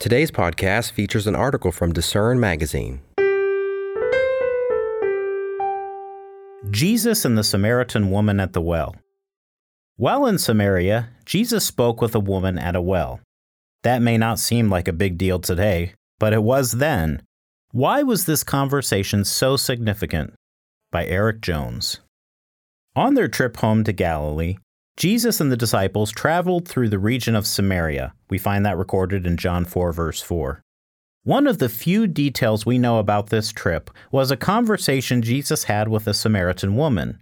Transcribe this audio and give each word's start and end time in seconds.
Today's 0.00 0.30
podcast 0.30 0.92
features 0.92 1.26
an 1.26 1.36
article 1.36 1.70
from 1.70 1.92
Discern 1.92 2.40
Magazine. 2.40 3.02
Jesus 6.70 7.26
and 7.26 7.36
the 7.36 7.44
Samaritan 7.44 8.10
woman 8.10 8.40
at 8.40 8.54
the 8.54 8.62
well. 8.62 8.96
While 9.96 10.24
in 10.24 10.38
Samaria, 10.38 11.10
Jesus 11.26 11.66
spoke 11.66 12.00
with 12.00 12.14
a 12.14 12.18
woman 12.18 12.58
at 12.58 12.74
a 12.74 12.80
well. 12.80 13.20
That 13.82 14.00
may 14.00 14.16
not 14.16 14.38
seem 14.38 14.70
like 14.70 14.88
a 14.88 14.94
big 14.94 15.18
deal 15.18 15.38
today, 15.38 15.92
but 16.18 16.32
it 16.32 16.42
was 16.42 16.72
then. 16.72 17.20
Why 17.72 18.02
was 18.02 18.24
this 18.24 18.42
conversation 18.42 19.26
so 19.26 19.58
significant? 19.58 20.32
By 20.90 21.04
Erik 21.04 21.42
Jones. 21.42 22.00
On 22.96 23.12
their 23.12 23.28
trip 23.28 23.58
home 23.58 23.84
to 23.84 23.92
Galilee, 23.92 24.56
Jesus 24.96 25.40
and 25.40 25.50
the 25.50 25.56
disciples 25.56 26.12
traveled 26.12 26.68
through 26.68 26.88
the 26.88 26.98
region 26.98 27.34
of 27.34 27.46
Samaria. 27.46 28.12
We 28.28 28.38
find 28.38 28.66
that 28.66 28.76
recorded 28.76 29.26
in 29.26 29.36
John 29.36 29.64
4, 29.64 29.92
verse 29.92 30.20
4. 30.20 30.62
One 31.24 31.46
of 31.46 31.58
the 31.58 31.68
few 31.68 32.06
details 32.06 32.64
we 32.64 32.78
know 32.78 32.98
about 32.98 33.28
this 33.28 33.52
trip 33.52 33.90
was 34.10 34.30
a 34.30 34.36
conversation 34.36 35.22
Jesus 35.22 35.64
had 35.64 35.88
with 35.88 36.06
a 36.06 36.14
Samaritan 36.14 36.76
woman. 36.76 37.18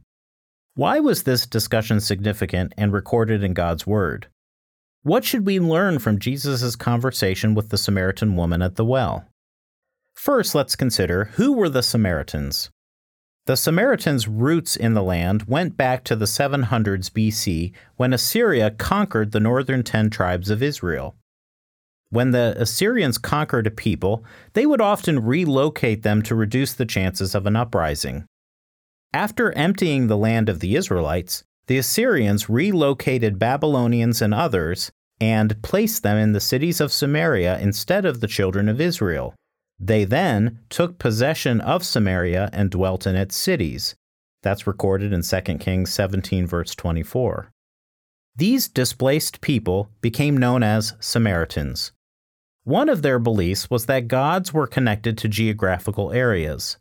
Why 0.74 1.00
was 1.00 1.24
this 1.24 1.46
discussion 1.46 2.00
significant 2.00 2.72
and 2.76 2.92
recorded 2.92 3.42
in 3.42 3.54
God's 3.54 3.86
Word? 3.86 4.28
What 5.02 5.24
should 5.24 5.46
we 5.46 5.58
learn 5.58 5.98
from 5.98 6.18
Jesus' 6.20 6.76
conversation 6.76 7.54
with 7.54 7.70
the 7.70 7.78
Samaritan 7.78 8.36
woman 8.36 8.62
at 8.62 8.76
the 8.76 8.84
well? 8.84 9.24
First, 10.14 10.54
let's 10.54 10.76
consider 10.76 11.26
who 11.34 11.52
were 11.52 11.68
the 11.68 11.82
Samaritans. 11.82 12.70
The 13.48 13.56
Samaritans' 13.56 14.28
roots 14.28 14.76
in 14.76 14.92
the 14.92 15.02
land 15.02 15.44
went 15.44 15.74
back 15.74 16.04
to 16.04 16.14
the 16.14 16.26
700s 16.26 17.08
BC 17.08 17.72
when 17.96 18.12
Assyria 18.12 18.70
conquered 18.72 19.32
the 19.32 19.40
northern 19.40 19.82
10 19.82 20.10
tribes 20.10 20.50
of 20.50 20.62
Israel. 20.62 21.16
When 22.10 22.32
the 22.32 22.54
Assyrians 22.58 23.16
conquered 23.16 23.66
a 23.66 23.70
people, 23.70 24.22
they 24.52 24.66
would 24.66 24.82
often 24.82 25.24
relocate 25.24 26.02
them 26.02 26.20
to 26.24 26.34
reduce 26.34 26.74
the 26.74 26.84
chances 26.84 27.34
of 27.34 27.46
an 27.46 27.56
uprising. 27.56 28.26
After 29.14 29.50
emptying 29.52 30.08
the 30.08 30.18
land 30.18 30.50
of 30.50 30.60
the 30.60 30.76
Israelites, 30.76 31.42
the 31.68 31.78
Assyrians 31.78 32.50
relocated 32.50 33.38
Babylonians 33.38 34.20
and 34.20 34.34
others 34.34 34.90
and 35.22 35.62
placed 35.62 36.02
them 36.02 36.18
in 36.18 36.32
the 36.32 36.40
cities 36.40 36.82
of 36.82 36.92
Samaria 36.92 37.58
instead 37.60 38.04
of 38.04 38.20
the 38.20 38.28
children 38.28 38.68
of 38.68 38.78
Israel. 38.78 39.34
They 39.80 40.04
then 40.04 40.60
took 40.68 40.98
possession 40.98 41.60
of 41.60 41.84
Samaria 41.84 42.50
and 42.52 42.70
dwelt 42.70 43.06
in 43.06 43.14
its 43.14 43.36
cities. 43.36 43.94
That's 44.42 44.66
recorded 44.66 45.12
in 45.12 45.22
2 45.22 45.40
Kings 45.58 45.92
17, 45.92 46.46
verse 46.46 46.74
24. 46.74 47.50
These 48.36 48.68
displaced 48.68 49.40
people 49.40 49.90
became 50.00 50.36
known 50.36 50.62
as 50.62 50.94
Samaritans. 51.00 51.92
One 52.64 52.88
of 52.88 53.02
their 53.02 53.18
beliefs 53.18 53.70
was 53.70 53.86
that 53.86 54.08
gods 54.08 54.52
were 54.52 54.66
connected 54.66 55.16
to 55.18 55.28
geographical 55.28 56.12
areas. 56.12 56.76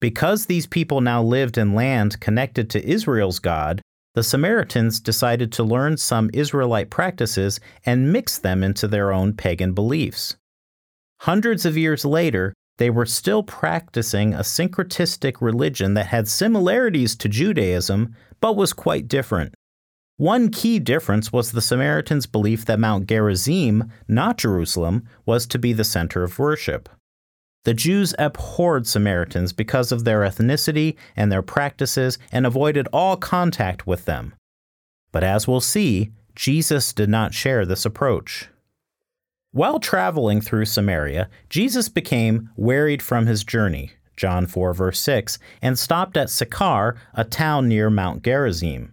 Because 0.00 0.46
these 0.46 0.66
people 0.66 1.00
now 1.00 1.22
lived 1.22 1.58
in 1.58 1.74
land 1.74 2.20
connected 2.20 2.68
to 2.70 2.84
Israel's 2.88 3.38
God, 3.38 3.82
the 4.14 4.22
Samaritans 4.22 4.98
decided 4.98 5.52
to 5.52 5.62
learn 5.62 5.96
some 5.96 6.30
Israelite 6.32 6.90
practices 6.90 7.60
and 7.84 8.12
mix 8.12 8.38
them 8.38 8.62
into 8.62 8.88
their 8.88 9.12
own 9.12 9.34
pagan 9.34 9.74
beliefs. 9.74 10.36
Hundreds 11.20 11.64
of 11.64 11.76
years 11.76 12.04
later, 12.04 12.52
they 12.78 12.90
were 12.90 13.06
still 13.06 13.42
practicing 13.42 14.34
a 14.34 14.40
syncretistic 14.40 15.40
religion 15.40 15.94
that 15.94 16.06
had 16.06 16.28
similarities 16.28 17.16
to 17.16 17.28
Judaism, 17.28 18.14
but 18.40 18.56
was 18.56 18.72
quite 18.72 19.08
different. 19.08 19.54
One 20.18 20.50
key 20.50 20.78
difference 20.78 21.32
was 21.32 21.52
the 21.52 21.60
Samaritans' 21.60 22.26
belief 22.26 22.64
that 22.66 22.78
Mount 22.78 23.06
Gerizim, 23.06 23.90
not 24.08 24.38
Jerusalem, 24.38 25.06
was 25.26 25.46
to 25.46 25.58
be 25.58 25.72
the 25.72 25.84
center 25.84 26.22
of 26.22 26.38
worship. 26.38 26.88
The 27.64 27.74
Jews 27.74 28.14
abhorred 28.18 28.86
Samaritans 28.86 29.52
because 29.52 29.90
of 29.90 30.04
their 30.04 30.20
ethnicity 30.20 30.96
and 31.16 31.32
their 31.32 31.42
practices 31.42 32.18
and 32.30 32.46
avoided 32.46 32.88
all 32.92 33.16
contact 33.16 33.86
with 33.86 34.04
them. 34.04 34.34
But 35.12 35.24
as 35.24 35.48
we'll 35.48 35.60
see, 35.60 36.12
Jesus 36.34 36.92
did 36.92 37.08
not 37.08 37.34
share 37.34 37.66
this 37.66 37.84
approach. 37.84 38.48
While 39.56 39.80
traveling 39.80 40.42
through 40.42 40.66
Samaria, 40.66 41.30
Jesus 41.48 41.88
became 41.88 42.50
wearied 42.56 43.00
from 43.00 43.24
his 43.24 43.42
journey, 43.42 43.92
John 44.14 44.46
4, 44.46 44.74
verse 44.74 45.00
6, 45.00 45.38
and 45.62 45.78
stopped 45.78 46.18
at 46.18 46.28
Sychar, 46.28 46.94
a 47.14 47.24
town 47.24 47.66
near 47.66 47.88
Mount 47.88 48.22
Gerizim. 48.22 48.92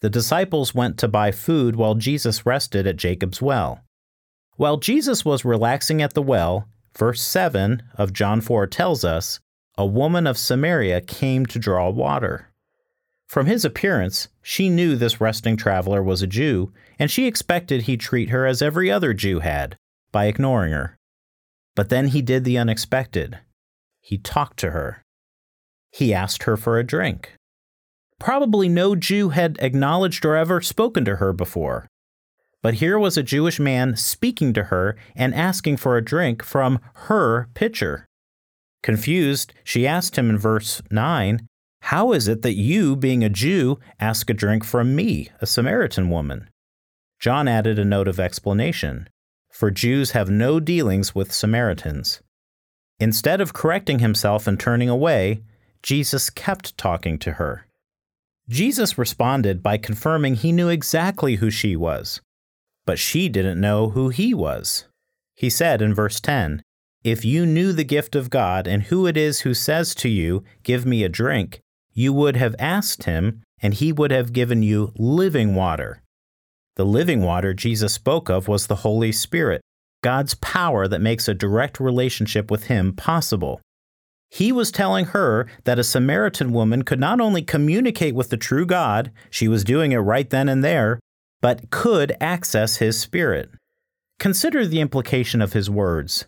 The 0.00 0.10
disciples 0.10 0.74
went 0.74 0.98
to 0.98 1.06
buy 1.06 1.30
food 1.30 1.76
while 1.76 1.94
Jesus 1.94 2.44
rested 2.44 2.84
at 2.84 2.96
Jacob's 2.96 3.40
well. 3.40 3.84
While 4.56 4.78
Jesus 4.78 5.24
was 5.24 5.44
relaxing 5.44 6.02
at 6.02 6.14
the 6.14 6.20
well, 6.22 6.66
verse 6.98 7.22
7 7.22 7.84
of 7.94 8.12
John 8.12 8.40
4 8.40 8.66
tells 8.66 9.04
us, 9.04 9.38
a 9.78 9.86
woman 9.86 10.26
of 10.26 10.36
Samaria 10.36 11.00
came 11.02 11.46
to 11.46 11.60
draw 11.60 11.88
water. 11.90 12.48
From 13.28 13.46
his 13.46 13.64
appearance, 13.64 14.26
she 14.42 14.68
knew 14.68 14.96
this 14.96 15.20
resting 15.20 15.56
traveler 15.56 16.02
was 16.02 16.22
a 16.22 16.26
Jew, 16.26 16.72
and 16.98 17.08
she 17.08 17.28
expected 17.28 17.82
he'd 17.82 18.00
treat 18.00 18.30
her 18.30 18.44
as 18.46 18.60
every 18.60 18.90
other 18.90 19.14
Jew 19.14 19.38
had, 19.38 19.76
by 20.12 20.26
ignoring 20.26 20.72
her. 20.72 20.96
But 21.74 21.88
then 21.88 22.08
he 22.08 22.22
did 22.22 22.44
the 22.44 22.58
unexpected. 22.58 23.38
He 24.00 24.18
talked 24.18 24.58
to 24.58 24.70
her. 24.70 25.02
He 25.90 26.12
asked 26.12 26.44
her 26.44 26.56
for 26.56 26.78
a 26.78 26.84
drink. 26.84 27.34
Probably 28.18 28.68
no 28.68 28.94
Jew 28.94 29.30
had 29.30 29.58
acknowledged 29.60 30.24
or 30.24 30.36
ever 30.36 30.60
spoken 30.60 31.04
to 31.06 31.16
her 31.16 31.32
before. 31.32 31.88
But 32.62 32.74
here 32.74 32.98
was 32.98 33.16
a 33.16 33.22
Jewish 33.22 33.58
man 33.58 33.96
speaking 33.96 34.52
to 34.52 34.64
her 34.64 34.96
and 35.16 35.34
asking 35.34 35.78
for 35.78 35.96
a 35.96 36.04
drink 36.04 36.44
from 36.44 36.78
her 36.94 37.48
pitcher. 37.54 38.06
Confused, 38.82 39.52
she 39.64 39.86
asked 39.86 40.16
him 40.16 40.30
in 40.30 40.38
verse 40.38 40.82
9, 40.90 41.46
How 41.82 42.12
is 42.12 42.28
it 42.28 42.42
that 42.42 42.54
you, 42.54 42.94
being 42.94 43.24
a 43.24 43.28
Jew, 43.28 43.80
ask 43.98 44.30
a 44.30 44.34
drink 44.34 44.64
from 44.64 44.94
me, 44.94 45.30
a 45.40 45.46
Samaritan 45.46 46.08
woman? 46.08 46.48
John 47.18 47.48
added 47.48 47.78
a 47.78 47.84
note 47.84 48.08
of 48.08 48.20
explanation 48.20 49.08
for 49.62 49.70
Jews 49.70 50.10
have 50.10 50.28
no 50.28 50.58
dealings 50.58 51.14
with 51.14 51.30
Samaritans. 51.32 52.20
Instead 52.98 53.40
of 53.40 53.52
correcting 53.52 54.00
himself 54.00 54.48
and 54.48 54.58
turning 54.58 54.88
away, 54.88 55.44
Jesus 55.84 56.30
kept 56.30 56.76
talking 56.76 57.16
to 57.20 57.34
her. 57.34 57.68
Jesus 58.48 58.98
responded 58.98 59.62
by 59.62 59.76
confirming 59.76 60.34
he 60.34 60.50
knew 60.50 60.68
exactly 60.68 61.36
who 61.36 61.48
she 61.48 61.76
was, 61.76 62.20
but 62.86 62.98
she 62.98 63.28
didn't 63.28 63.60
know 63.60 63.90
who 63.90 64.08
he 64.08 64.34
was. 64.34 64.86
He 65.36 65.48
said 65.48 65.80
in 65.80 65.94
verse 65.94 66.18
10, 66.18 66.60
If 67.04 67.24
you 67.24 67.46
knew 67.46 67.72
the 67.72 67.84
gift 67.84 68.16
of 68.16 68.30
God 68.30 68.66
and 68.66 68.82
who 68.82 69.06
it 69.06 69.16
is 69.16 69.42
who 69.42 69.54
says 69.54 69.94
to 69.94 70.08
you, 70.08 70.42
Give 70.64 70.84
me 70.84 71.04
a 71.04 71.08
drink, 71.08 71.60
you 71.92 72.12
would 72.12 72.34
have 72.34 72.56
asked 72.58 73.04
him, 73.04 73.42
and 73.60 73.74
he 73.74 73.92
would 73.92 74.10
have 74.10 74.32
given 74.32 74.64
you 74.64 74.92
living 74.96 75.54
water. 75.54 76.01
The 76.76 76.84
living 76.84 77.22
water 77.22 77.52
Jesus 77.54 77.92
spoke 77.92 78.28
of 78.28 78.48
was 78.48 78.66
the 78.66 78.76
Holy 78.76 79.12
Spirit, 79.12 79.60
God's 80.02 80.34
power 80.34 80.88
that 80.88 81.00
makes 81.00 81.28
a 81.28 81.34
direct 81.34 81.78
relationship 81.78 82.50
with 82.50 82.64
Him 82.64 82.92
possible. 82.92 83.60
He 84.30 84.52
was 84.52 84.72
telling 84.72 85.06
her 85.06 85.46
that 85.64 85.78
a 85.78 85.84
Samaritan 85.84 86.52
woman 86.52 86.82
could 86.82 87.00
not 87.00 87.20
only 87.20 87.42
communicate 87.42 88.14
with 88.14 88.30
the 88.30 88.38
true 88.38 88.64
God, 88.64 89.12
she 89.30 89.48
was 89.48 89.64
doing 89.64 89.92
it 89.92 89.98
right 89.98 90.28
then 90.28 90.48
and 90.48 90.64
there, 90.64 90.98
but 91.42 91.70
could 91.70 92.16
access 92.20 92.76
His 92.76 92.98
Spirit. 92.98 93.50
Consider 94.22 94.64
the 94.64 94.80
implication 94.80 95.42
of 95.42 95.52
his 95.52 95.68
words. 95.68 96.26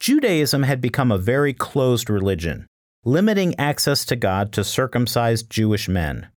Judaism 0.00 0.62
had 0.62 0.80
become 0.80 1.12
a 1.12 1.18
very 1.18 1.52
closed 1.52 2.08
religion, 2.08 2.66
limiting 3.04 3.54
access 3.58 4.06
to 4.06 4.16
God 4.16 4.52
to 4.52 4.64
circumcised 4.64 5.50
Jewish 5.50 5.86
men. 5.86 6.28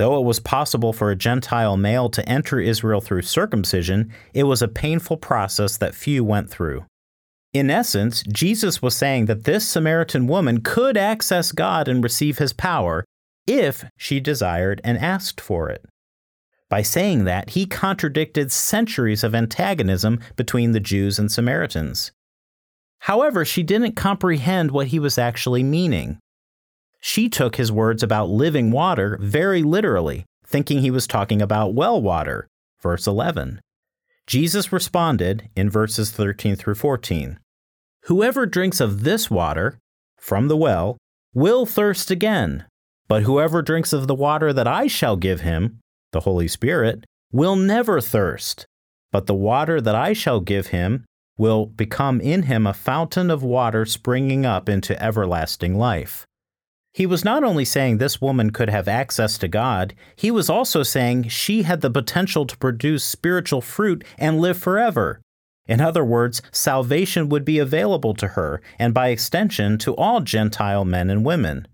Though 0.00 0.18
it 0.18 0.24
was 0.24 0.40
possible 0.40 0.94
for 0.94 1.10
a 1.10 1.14
Gentile 1.14 1.76
male 1.76 2.08
to 2.08 2.26
enter 2.26 2.58
Israel 2.58 3.02
through 3.02 3.20
circumcision, 3.20 4.10
it 4.32 4.44
was 4.44 4.62
a 4.62 4.66
painful 4.66 5.18
process 5.18 5.76
that 5.76 5.94
few 5.94 6.24
went 6.24 6.48
through. 6.48 6.86
In 7.52 7.68
essence, 7.68 8.22
Jesus 8.22 8.80
was 8.80 8.96
saying 8.96 9.26
that 9.26 9.44
this 9.44 9.68
Samaritan 9.68 10.26
woman 10.26 10.62
could 10.62 10.96
access 10.96 11.52
God 11.52 11.86
and 11.86 12.02
receive 12.02 12.38
his 12.38 12.54
power 12.54 13.04
if 13.46 13.84
she 13.98 14.20
desired 14.20 14.80
and 14.84 14.96
asked 14.96 15.38
for 15.38 15.68
it. 15.68 15.84
By 16.70 16.80
saying 16.80 17.24
that, 17.24 17.50
he 17.50 17.66
contradicted 17.66 18.50
centuries 18.50 19.22
of 19.22 19.34
antagonism 19.34 20.20
between 20.34 20.72
the 20.72 20.80
Jews 20.80 21.18
and 21.18 21.30
Samaritans. 21.30 22.10
However, 23.00 23.44
she 23.44 23.62
didn't 23.62 23.96
comprehend 23.96 24.70
what 24.70 24.86
he 24.86 24.98
was 24.98 25.18
actually 25.18 25.62
meaning. 25.62 26.18
She 27.00 27.28
took 27.28 27.56
his 27.56 27.72
words 27.72 28.02
about 28.02 28.28
living 28.28 28.70
water 28.70 29.18
very 29.20 29.62
literally, 29.62 30.24
thinking 30.44 30.80
he 30.80 30.90
was 30.90 31.06
talking 31.06 31.40
about 31.40 31.74
well 31.74 32.00
water. 32.00 32.46
Verse 32.82 33.06
11. 33.06 33.60
Jesus 34.26 34.72
responded 34.72 35.48
in 35.56 35.68
verses 35.68 36.10
13 36.10 36.56
through 36.56 36.76
14 36.76 37.38
Whoever 38.04 38.46
drinks 38.46 38.80
of 38.80 39.02
this 39.02 39.30
water, 39.30 39.78
from 40.18 40.48
the 40.48 40.56
well, 40.56 40.96
will 41.34 41.66
thirst 41.66 42.10
again. 42.10 42.64
But 43.08 43.24
whoever 43.24 43.60
drinks 43.60 43.92
of 43.92 44.06
the 44.06 44.14
water 44.14 44.52
that 44.52 44.68
I 44.68 44.86
shall 44.86 45.16
give 45.16 45.40
him, 45.40 45.80
the 46.12 46.20
Holy 46.20 46.48
Spirit, 46.48 47.04
will 47.32 47.56
never 47.56 48.00
thirst. 48.00 48.66
But 49.12 49.26
the 49.26 49.34
water 49.34 49.80
that 49.80 49.94
I 49.94 50.12
shall 50.12 50.40
give 50.40 50.68
him 50.68 51.04
will 51.36 51.66
become 51.66 52.20
in 52.20 52.44
him 52.44 52.66
a 52.66 52.74
fountain 52.74 53.30
of 53.30 53.42
water 53.42 53.84
springing 53.84 54.46
up 54.46 54.68
into 54.68 55.00
everlasting 55.02 55.76
life. 55.76 56.26
He 56.92 57.06
was 57.06 57.24
not 57.24 57.44
only 57.44 57.64
saying 57.64 57.98
this 57.98 58.20
woman 58.20 58.50
could 58.50 58.68
have 58.68 58.88
access 58.88 59.38
to 59.38 59.48
God, 59.48 59.94
he 60.16 60.30
was 60.30 60.50
also 60.50 60.82
saying 60.82 61.28
she 61.28 61.62
had 61.62 61.80
the 61.82 61.90
potential 61.90 62.46
to 62.46 62.56
produce 62.56 63.04
spiritual 63.04 63.60
fruit 63.60 64.04
and 64.18 64.40
live 64.40 64.58
forever. 64.58 65.20
In 65.66 65.80
other 65.80 66.04
words, 66.04 66.42
salvation 66.50 67.28
would 67.28 67.44
be 67.44 67.60
available 67.60 68.12
to 68.14 68.28
her, 68.28 68.60
and 68.76 68.92
by 68.92 69.08
extension 69.08 69.78
to 69.78 69.94
all 69.94 70.20
Gentile 70.20 70.84
men 70.84 71.10
and 71.10 71.24
women. 71.24 71.68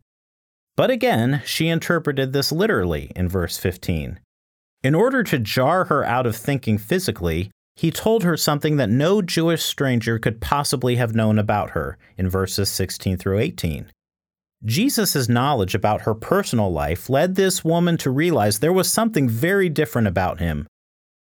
But 0.77 0.91
again, 0.91 1.41
she 1.47 1.69
interpreted 1.69 2.35
this 2.35 2.53
literally 2.53 3.11
in 3.17 3.29
verse 3.29 3.57
15. 3.57 4.21
In 4.83 4.95
order 4.95 5.23
to 5.23 5.39
jar 5.39 5.85
her 5.87 6.05
out 6.05 6.27
of 6.27 6.37
thinking 6.37 6.77
physically, 6.77 7.51
he 7.75 7.91
told 7.91 8.23
her 8.23 8.37
something 8.37 8.77
that 8.77 8.91
no 8.91 9.23
Jewish 9.23 9.63
stranger 9.63 10.19
could 10.19 10.43
possibly 10.43 10.97
have 10.97 11.15
known 11.15 11.39
about 11.39 11.71
her 11.71 11.97
in 12.19 12.29
verses 12.29 12.71
16 12.71 13.17
through 13.17 13.39
18. 13.39 13.91
Jesus' 14.67 15.29
knowledge 15.29 15.75
about 15.77 16.03
her 16.03 16.15
personal 16.15 16.73
life 16.73 17.09
led 17.09 17.37
this 17.37 17.65
woman 17.65 17.97
to 17.99 18.11
realize 18.11 18.59
there 18.59 18.73
was 18.73 18.93
something 18.93 19.29
very 19.29 19.69
different 19.69 20.09
about 20.09 20.41
him. 20.41 20.67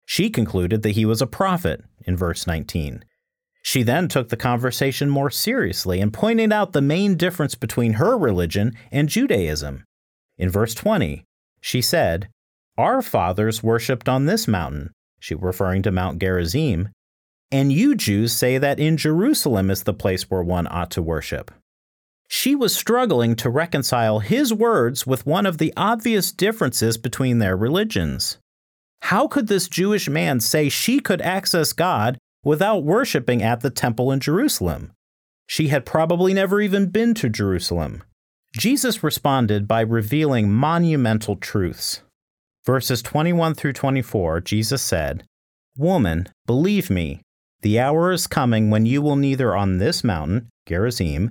She 0.07 0.31
concluded 0.31 0.83
that 0.83 0.93
he 0.93 1.05
was 1.05 1.21
a 1.21 1.27
prophet 1.27 1.85
in 2.07 2.17
verse 2.17 2.47
19. 2.47 3.05
She 3.63 3.83
then 3.83 4.09
took 4.09 4.31
the 4.31 4.37
conversation 4.37 5.11
more 5.11 5.31
seriously 5.31 6.01
and 6.01 6.13
pointed 6.13 6.53
out 6.53 6.73
the 6.73 6.83
main 6.83 7.17
difference 7.17 7.55
between 7.55 7.95
her 7.95 8.17
religion 8.17 8.73
and 8.91 9.09
Judaism. 9.09 9.85
In 10.39 10.51
verse 10.51 10.75
20, 10.75 11.25
she 11.61 11.81
said, 11.81 12.29
Our 12.77 13.03
fathers 13.03 13.63
worshipped 13.63 14.09
on 14.09 14.27
this 14.27 14.49
mountain, 14.49 14.91
she 15.21 15.35
referring 15.35 15.83
to 15.83 15.91
Mount 15.91 16.19
Gerizim, 16.19 16.89
and 17.51 17.73
you 17.73 17.95
Jews 17.95 18.33
say 18.33 18.59
that 18.59 18.81
in 18.81 18.97
Jerusalem 18.97 19.71
is 19.71 19.85
the 19.85 19.95
place 19.95 20.31
where 20.31 20.43
one 20.43 20.67
ought 20.71 20.91
to 20.93 21.03
worship. 21.03 21.51
She 22.29 22.55
was 22.55 22.75
struggling 22.75 23.37
to 23.37 23.51
reconcile 23.51 24.19
his 24.21 24.53
words 24.53 25.07
with 25.07 25.27
one 25.27 25.47
of 25.47 25.59
the 25.59 25.73
obvious 25.77 26.33
differences 26.33 26.97
between 26.97 27.39
their 27.39 27.57
religions. 27.57 28.39
How 29.03 29.29
could 29.29 29.49
this 29.49 29.69
Jewish 29.69 30.09
man 30.09 30.41
say 30.41 30.69
she 30.69 30.99
could 30.99 31.21
access 31.21 31.73
God 31.73 32.19
without 32.43 32.85
worshiping 32.85 33.43
at 33.43 33.61
the 33.61 33.71
temple 33.71 34.11
in 34.11 34.21
Jerusalem? 34.21 34.93
She 35.47 35.69
had 35.69 35.85
probably 35.85 36.33
never 36.33 36.61
even 36.61 36.89
been 36.89 37.13
to 37.15 37.29
Jerusalem. 37.29 38.03
Jesus 38.57 39.03
responded 39.03 39.69
by 39.69 39.81
revealing 39.81 40.51
monumental 40.51 41.37
truths. 41.37 42.01
Verses 42.65 43.03
21 43.03 43.55
through 43.55 43.75
24, 43.75 44.41
Jesus 44.41 44.81
said, 44.81 45.25
Woman, 45.77 46.29
believe 46.47 46.89
me, 46.89 47.21
the 47.61 47.79
hour 47.79 48.13
is 48.13 48.27
coming 48.27 48.71
when 48.71 48.87
you 48.87 49.03
will 49.03 49.17
neither 49.17 49.55
on 49.55 49.79
this 49.79 50.03
mountain, 50.05 50.49
Gerizim, 50.67 51.31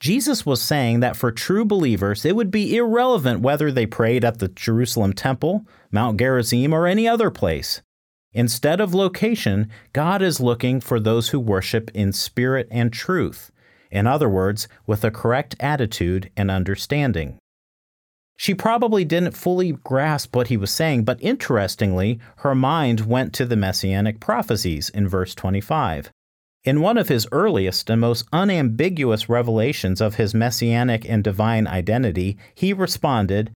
Jesus 0.00 0.46
was 0.46 0.62
saying 0.62 1.00
that 1.00 1.14
for 1.14 1.30
true 1.30 1.64
believers, 1.64 2.24
it 2.24 2.34
would 2.34 2.50
be 2.50 2.74
irrelevant 2.74 3.40
whether 3.40 3.70
they 3.70 3.84
prayed 3.84 4.24
at 4.24 4.38
the 4.38 4.48
Jerusalem 4.48 5.12
temple, 5.12 5.66
Mount 5.92 6.18
Gerizim, 6.18 6.72
or 6.72 6.86
any 6.86 7.06
other 7.06 7.30
place. 7.30 7.82
Instead 8.32 8.80
of 8.80 8.94
location, 8.94 9.68
God 9.92 10.22
is 10.22 10.40
looking 10.40 10.80
for 10.80 10.98
those 10.98 11.28
who 11.28 11.38
worship 11.38 11.90
in 11.92 12.12
spirit 12.12 12.66
and 12.70 12.90
truth. 12.90 13.50
In 13.90 14.06
other 14.06 14.28
words, 14.28 14.68
with 14.86 15.04
a 15.04 15.10
correct 15.10 15.54
attitude 15.60 16.30
and 16.34 16.50
understanding. 16.50 17.38
She 18.38 18.54
probably 18.54 19.04
didn't 19.04 19.36
fully 19.36 19.72
grasp 19.72 20.34
what 20.34 20.46
he 20.46 20.56
was 20.56 20.70
saying, 20.70 21.04
but 21.04 21.18
interestingly, 21.20 22.20
her 22.36 22.54
mind 22.54 23.00
went 23.00 23.34
to 23.34 23.44
the 23.44 23.56
messianic 23.56 24.18
prophecies 24.18 24.88
in 24.88 25.06
verse 25.06 25.34
25. 25.34 26.10
In 26.62 26.82
one 26.82 26.98
of 26.98 27.08
his 27.08 27.26
earliest 27.32 27.88
and 27.88 28.00
most 28.00 28.26
unambiguous 28.32 29.30
revelations 29.30 30.00
of 30.00 30.16
his 30.16 30.34
messianic 30.34 31.08
and 31.08 31.24
divine 31.24 31.66
identity, 31.66 32.36
he 32.54 32.74
responded, 32.74 33.52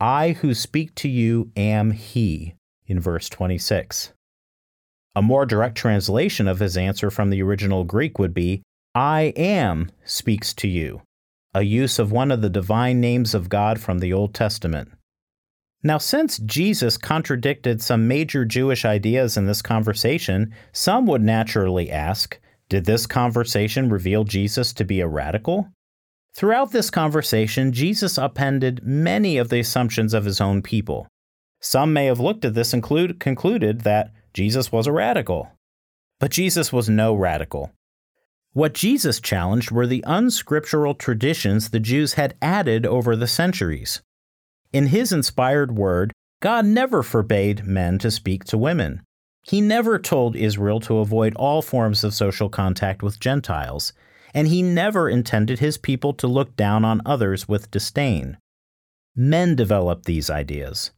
I 0.00 0.32
who 0.32 0.54
speak 0.54 0.94
to 0.96 1.08
you 1.08 1.52
am 1.56 1.92
He, 1.92 2.54
in 2.86 2.98
verse 2.98 3.28
26. 3.28 4.12
A 5.14 5.22
more 5.22 5.46
direct 5.46 5.76
translation 5.76 6.48
of 6.48 6.58
his 6.58 6.76
answer 6.76 7.10
from 7.10 7.30
the 7.30 7.42
original 7.42 7.84
Greek 7.84 8.18
would 8.18 8.34
be, 8.34 8.62
I 8.94 9.32
am 9.36 9.92
speaks 10.04 10.52
to 10.54 10.66
you, 10.66 11.02
a 11.54 11.62
use 11.62 12.00
of 12.00 12.10
one 12.10 12.32
of 12.32 12.42
the 12.42 12.50
divine 12.50 13.00
names 13.00 13.32
of 13.32 13.48
God 13.48 13.80
from 13.80 14.00
the 14.00 14.12
Old 14.12 14.34
Testament. 14.34 14.90
Now, 15.82 15.96
since 15.96 16.38
Jesus 16.38 16.98
contradicted 16.98 17.80
some 17.80 18.06
major 18.06 18.44
Jewish 18.44 18.84
ideas 18.84 19.36
in 19.36 19.46
this 19.46 19.62
conversation, 19.62 20.54
some 20.72 21.06
would 21.06 21.22
naturally 21.22 21.90
ask 21.90 22.38
Did 22.68 22.84
this 22.84 23.06
conversation 23.06 23.88
reveal 23.88 24.24
Jesus 24.24 24.72
to 24.74 24.84
be 24.84 25.00
a 25.00 25.08
radical? 25.08 25.68
Throughout 26.34 26.70
this 26.70 26.90
conversation, 26.90 27.72
Jesus 27.72 28.18
upended 28.18 28.82
many 28.84 29.38
of 29.38 29.48
the 29.48 29.60
assumptions 29.60 30.14
of 30.14 30.24
his 30.24 30.40
own 30.40 30.62
people. 30.62 31.08
Some 31.60 31.92
may 31.92 32.06
have 32.06 32.20
looked 32.20 32.44
at 32.44 32.54
this 32.54 32.72
and 32.72 32.82
concluded 32.82 33.80
that 33.80 34.12
Jesus 34.32 34.70
was 34.70 34.86
a 34.86 34.92
radical. 34.92 35.50
But 36.18 36.30
Jesus 36.30 36.72
was 36.72 36.88
no 36.88 37.14
radical. 37.14 37.72
What 38.52 38.74
Jesus 38.74 39.20
challenged 39.20 39.70
were 39.70 39.86
the 39.86 40.04
unscriptural 40.06 40.94
traditions 40.94 41.70
the 41.70 41.80
Jews 41.80 42.14
had 42.14 42.36
added 42.42 42.84
over 42.84 43.16
the 43.16 43.26
centuries. 43.26 44.02
In 44.72 44.86
his 44.86 45.12
inspired 45.12 45.76
word, 45.76 46.12
God 46.40 46.64
never 46.64 47.02
forbade 47.02 47.66
men 47.66 47.98
to 47.98 48.10
speak 48.10 48.44
to 48.44 48.58
women. 48.58 49.02
He 49.42 49.60
never 49.60 49.98
told 49.98 50.36
Israel 50.36 50.80
to 50.80 50.98
avoid 50.98 51.34
all 51.36 51.60
forms 51.60 52.04
of 52.04 52.14
social 52.14 52.48
contact 52.48 53.02
with 53.02 53.18
Gentiles, 53.18 53.92
and 54.32 54.46
he 54.46 54.62
never 54.62 55.08
intended 55.08 55.58
his 55.58 55.76
people 55.76 56.12
to 56.14 56.26
look 56.28 56.54
down 56.56 56.84
on 56.84 57.02
others 57.04 57.48
with 57.48 57.70
disdain. 57.70 58.36
Men 59.16 59.56
developed 59.56 60.04
these 60.04 60.30
ideas. 60.30 60.92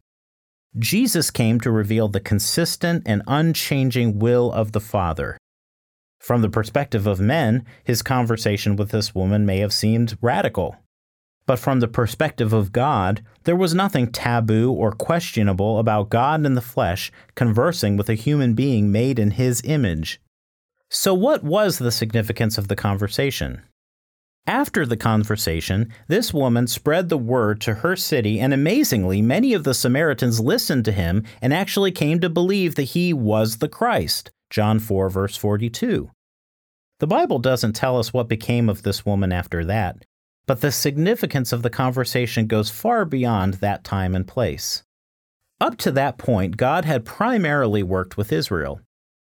Jesus 0.79 1.31
came 1.31 1.61
to 1.61 1.71
reveal 1.71 2.09
the 2.09 2.21
consistent 2.21 3.03
and 3.07 3.23
unchanging 3.27 4.19
will 4.19 4.53
of 4.53 4.73
the 4.73 4.81
Father. 4.81 5.39
From 6.19 6.43
the 6.43 6.51
perspective 6.51 7.07
of 7.07 7.21
men, 7.21 7.65
his 7.85 8.03
conversation 8.03 8.77
with 8.77 8.91
this 8.91 9.15
woman 9.15 9.45
may 9.47 9.59
have 9.59 9.73
seemed 9.73 10.17
radical. 10.21 10.77
But 11.47 11.59
from 11.59 11.81
the 11.81 11.89
perspective 11.89 12.53
of 12.53 12.73
God, 12.73 13.25
there 13.45 13.57
was 13.57 13.75
nothing 13.75 14.13
taboo 14.13 14.71
or 14.71 14.93
questionable 14.93 15.79
about 15.79 16.11
God 16.11 16.47
in 16.47 16.55
the 16.55 16.61
flesh 16.61 17.11
conversing 17.35 17.97
with 17.97 18.09
a 18.09 18.15
human 18.15 18.55
being 18.55 18.93
made 18.93 19.19
in 19.19 19.33
His 19.33 19.61
image. 19.65 20.21
So, 20.89 21.15
what 21.15 21.43
was 21.43 21.79
the 21.79 21.91
significance 21.91 22.59
of 22.59 22.69
the 22.69 22.77
conversation? 22.77 23.63
After 24.47 24.85
the 24.85 24.97
conversation, 24.97 25.93
this 26.09 26.35
woman 26.35 26.67
spread 26.67 27.09
the 27.09 27.19
word 27.19 27.61
to 27.61 27.75
her 27.75 27.95
city, 27.95 28.41
and 28.41 28.53
amazingly, 28.53 29.23
many 29.23 29.55
of 29.55 29.63
the 29.63 29.73
Samaritans 29.73 30.41
listened 30.41 30.85
to 30.87 30.93
him 30.93 31.25
and 31.41 31.55
actually 31.55 31.93
came 31.93 32.19
to 32.21 32.29
believe 32.29 32.75
that 32.75 32.83
he 32.83 33.13
was 33.13 33.59
the 33.59 33.69
Christ. 33.69 34.31
John 34.51 34.81
4, 34.81 35.09
verse 35.09 35.37
42. 35.37 36.11
The 36.99 37.07
Bible 37.07 37.39
doesn't 37.39 37.75
tell 37.75 37.99
us 37.99 38.13
what 38.13 38.29
became 38.29 38.69
of 38.69 38.83
this 38.83 39.07
woman 39.07 39.33
after 39.33 39.65
that, 39.65 40.05
but 40.47 40.61
the 40.61 40.73
significance 40.73 41.53
of 41.53 41.63
the 41.63 41.71
conversation 41.71 42.47
goes 42.47 42.71
far 42.71 43.05
beyond 43.05 43.55
that 43.55 43.85
time 43.85 44.15
and 44.15 44.27
place. 44.27 44.83
Up 45.61 45.77
to 45.79 45.93
that 45.93 46.19
point, 46.19 46.57
God 46.57 46.85
had 46.85 47.05
primarily 47.05 47.83
worked 47.83 48.17
with 48.17 48.33
Israel. 48.33 48.81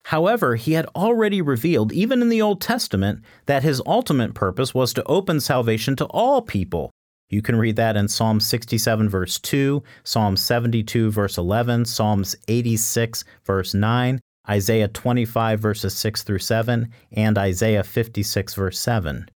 However, 0.05 0.55
he 0.55 0.73
had 0.73 0.85
already 0.95 1.41
revealed, 1.41 1.91
even 1.91 2.21
in 2.21 2.29
the 2.29 2.41
Old 2.41 2.61
Testament, 2.61 3.21
that 3.45 3.63
his 3.63 3.81
ultimate 3.85 4.33
purpose 4.33 4.73
was 4.73 4.93
to 4.93 5.03
open 5.03 5.41
salvation 5.41 5.95
to 5.97 6.05
all 6.05 6.41
people. 6.41 6.91
You 7.29 7.41
can 7.41 7.57
read 7.57 7.75
that 7.75 7.97
in 7.97 8.07
Psalm 8.07 8.39
67, 8.39 9.09
verse 9.09 9.37
2, 9.39 9.83
Psalm 10.03 10.37
72, 10.37 11.11
verse 11.11 11.37
11, 11.37 11.83
Psalms 11.85 12.37
86, 12.47 13.25
verse 13.45 13.73
9, 13.73 14.21
Isaiah 14.49 14.87
25, 14.87 15.59
verses 15.59 15.93
6 15.97 16.23
through 16.23 16.39
7, 16.39 16.89
and 17.11 17.37
Isaiah 17.37 17.83
56, 17.83 18.53
verse 18.53 18.79
7. 18.79 19.27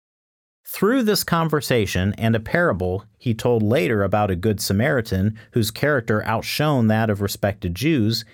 Through 0.72 1.02
this 1.02 1.24
conversation 1.24 2.14
and 2.16 2.36
a 2.36 2.40
parable 2.40 3.04
he 3.18 3.34
told 3.34 3.60
later 3.60 4.04
about 4.04 4.30
a 4.30 4.36
Good 4.36 4.60
Samaritan 4.60 5.36
whose 5.50 5.72
character 5.72 6.24
outshone 6.24 6.86
that 6.86 7.10
of 7.10 7.20
respected 7.20 7.74
Jews, 7.74 8.24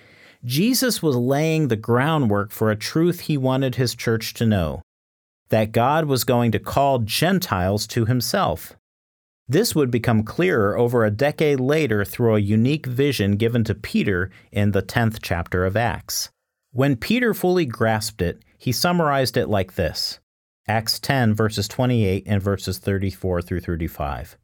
Jesus 0.45 1.01
was 1.01 1.15
laying 1.15 1.67
the 1.67 1.75
groundwork 1.75 2.51
for 2.51 2.69
a 2.69 2.75
truth 2.75 3.21
he 3.21 3.37
wanted 3.37 3.73
his 3.73 3.95
church 3.95 4.35
to 4.35 4.45
know 4.45 4.83
that 5.49 5.71
God 5.71 6.05
was 6.05 6.23
going 6.23 6.51
to 6.51 6.59
call 6.59 6.99
Gentiles 6.99 7.87
to 7.87 8.05
himself. 8.05 8.77
This 9.47 9.73
would 9.73 9.89
become 9.89 10.21
clearer 10.21 10.77
over 10.77 11.03
a 11.03 11.09
decade 11.09 11.59
later 11.59 12.05
through 12.05 12.35
a 12.35 12.39
unique 12.39 12.85
vision 12.85 13.37
given 13.37 13.63
to 13.63 13.73
Peter 13.73 14.29
in 14.51 14.73
the 14.73 14.83
10th 14.83 15.19
chapter 15.23 15.65
of 15.65 15.75
Acts. 15.75 16.29
When 16.71 16.97
Peter 16.97 17.33
fully 17.33 17.65
grasped 17.65 18.21
it, 18.21 18.43
he 18.59 18.71
summarized 18.71 19.37
it 19.37 19.49
like 19.49 19.73
this 19.73 20.19
Acts 20.69 20.99
10, 20.99 21.33
verses 21.33 21.65
28 21.69 22.23
and 22.25 22.41
verses 22.41 22.77
34 22.77 23.41
through 23.41 23.61
35. 23.61 24.37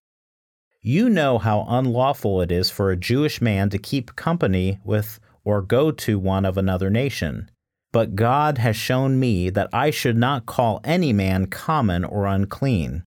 You 0.82 1.10
know 1.10 1.38
how 1.38 1.66
unlawful 1.68 2.40
it 2.42 2.50
is 2.50 2.70
for 2.70 2.92
a 2.92 2.98
Jewish 2.98 3.42
man 3.42 3.70
to 3.70 3.78
keep 3.78 4.16
company 4.16 4.80
with 4.86 5.20
or 5.44 5.62
go 5.62 5.92
to 5.92 6.18
one 6.18 6.46
of 6.46 6.58
another 6.58 6.90
nation. 6.90 7.52
But 7.92 8.16
God 8.16 8.58
has 8.58 8.78
shown 8.78 9.20
me 9.20 9.50
that 9.50 9.70
I 9.74 9.92
should 9.92 10.16
not 10.16 10.46
call 10.46 10.80
any 10.86 11.12
man 11.12 11.48
common 11.48 12.06
or 12.06 12.26
unclean. 12.26 13.04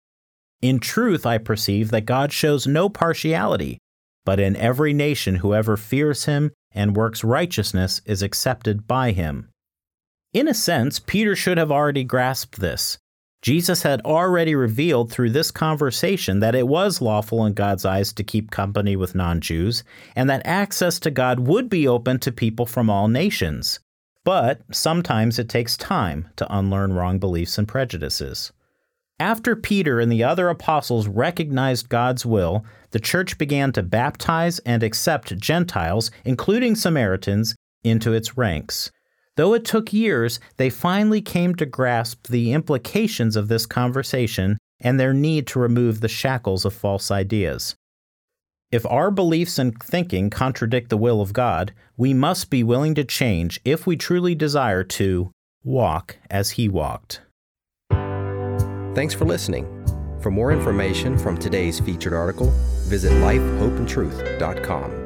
In 0.61 0.79
truth, 0.79 1.25
I 1.25 1.39
perceive 1.39 1.91
that 1.93 2.05
God 2.05 2.33
shows 2.33 2.67
no 2.67 2.91
partiality, 2.91 3.79
but 4.27 4.39
in 4.39 4.57
every 4.57 4.93
nation 4.93 5.37
whoever 5.37 5.79
fears 5.79 6.27
him 6.27 6.53
and 6.73 6.97
works 6.97 7.25
righteousness 7.25 8.03
is 8.05 8.23
accepted 8.23 8.87
by 8.87 9.13
him. 9.13 9.49
In 10.35 10.49
a 10.49 10.55
sense, 10.55 10.99
Peter 10.99 11.35
should 11.35 11.57
have 11.57 11.73
already 11.73 12.05
grasped 12.05 12.61
this. 12.61 12.99
Jesus 13.43 13.83
had 13.83 14.01
already 14.03 14.55
revealed 14.55 15.13
through 15.13 15.31
this 15.31 15.51
conversation 15.51 16.41
that 16.41 16.55
it 16.55 16.67
was 16.67 17.01
lawful 17.01 17.47
in 17.47 17.53
God's 17.53 17.85
eyes 17.85 18.13
to 18.15 18.25
keep 18.25 18.51
company 18.51 18.97
with 18.97 19.15
non 19.15 19.41
Jews, 19.41 19.85
and 20.17 20.29
that 20.29 20.47
access 20.47 20.99
to 21.01 21.11
God 21.11 21.41
would 21.41 21.69
be 21.69 21.87
open 21.87 22.19
to 22.21 22.33
people 22.33 22.67
from 22.67 22.91
all 22.91 23.09
nations. 23.09 23.79
But 24.25 24.63
sometimes 24.73 25.39
it 25.39 25.49
takes 25.49 25.77
time 25.77 26.29
to 26.37 26.53
unlearn 26.53 26.95
wrong 26.95 27.19
beliefs 27.19 27.59
and 27.59 27.69
prejudices. 27.69 28.53
After 29.21 29.57
Peter 29.57 30.01
and 30.01 30.11
the 30.13 30.25
other 30.25 30.49
apostles 30.49 31.09
recognized 31.09 31.89
God's 31.89 32.27
will, 32.27 32.65
the 32.91 33.01
church 33.01 33.39
began 33.39 33.73
to 33.73 33.83
baptize 33.83 34.59
and 34.61 34.83
accept 34.83 35.39
Gentiles, 35.39 36.11
including 36.25 36.75
Samaritans, 36.75 37.55
into 37.85 38.13
its 38.13 38.37
ranks. 38.37 38.91
Though 39.37 39.55
it 39.55 39.65
took 39.65 39.93
years, 39.93 40.41
they 40.57 40.71
finally 40.71 41.21
came 41.21 41.55
to 41.57 41.67
grasp 41.67 42.29
the 42.29 42.53
implications 42.53 43.37
of 43.37 43.49
this 43.49 43.67
conversation 43.67 44.59
and 44.81 44.99
their 44.99 45.15
need 45.15 45.47
to 45.49 45.59
remove 45.59 46.01
the 46.01 46.09
shackles 46.09 46.65
of 46.65 46.75
false 46.75 47.11
ideas. 47.11 47.75
If 48.73 48.85
our 48.87 49.11
beliefs 49.11 49.59
and 49.59 49.81
thinking 49.81 50.29
contradict 50.29 50.91
the 50.91 50.97
will 50.97 51.21
of 51.21 51.33
God, 51.33 51.73
we 51.97 52.13
must 52.13 52.51
be 52.51 52.65
willing 52.65 52.95
to 52.97 53.05
change 53.05 53.61
if 53.65 53.87
we 53.87 53.97
truly 53.97 54.35
desire 54.35 54.83
to 54.85 55.31
walk 55.63 56.19
as 56.31 56.51
He 56.53 56.69
walked. 56.69 57.21
Thanks 58.95 59.15
for 59.15 59.25
listening. 59.25 59.67
For 60.21 60.31
more 60.31 60.51
information 60.51 61.17
from 61.17 61.39
today's 61.39 61.79
featured 61.79 62.15
article, 62.15 62.51
visit 62.89 63.13
lifehopeandtruth.com. 63.13 65.06